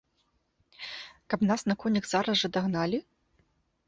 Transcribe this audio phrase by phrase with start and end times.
[1.33, 2.99] Каб нас на конях зараз жа дагналі?